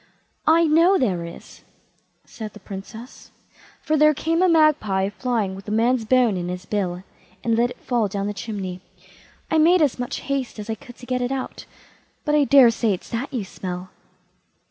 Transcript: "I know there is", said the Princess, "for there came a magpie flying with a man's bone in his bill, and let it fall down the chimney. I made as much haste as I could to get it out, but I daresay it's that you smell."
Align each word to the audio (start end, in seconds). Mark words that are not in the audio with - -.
"I 0.47 0.63
know 0.63 0.97
there 0.97 1.25
is", 1.25 1.61
said 2.25 2.53
the 2.53 2.59
Princess, 2.59 3.29
"for 3.83 3.97
there 3.97 4.15
came 4.15 4.41
a 4.41 4.49
magpie 4.49 5.09
flying 5.09 5.53
with 5.53 5.67
a 5.67 5.71
man's 5.71 6.05
bone 6.05 6.37
in 6.37 6.47
his 6.49 6.65
bill, 6.65 7.03
and 7.43 7.55
let 7.55 7.69
it 7.69 7.77
fall 7.77 8.07
down 8.07 8.25
the 8.25 8.33
chimney. 8.33 8.81
I 9.51 9.59
made 9.59 9.79
as 9.83 9.99
much 9.99 10.21
haste 10.21 10.57
as 10.57 10.71
I 10.71 10.73
could 10.73 10.95
to 10.97 11.05
get 11.05 11.21
it 11.21 11.31
out, 11.31 11.65
but 12.25 12.33
I 12.33 12.45
daresay 12.45 12.93
it's 12.95 13.09
that 13.11 13.31
you 13.31 13.43
smell." 13.43 13.91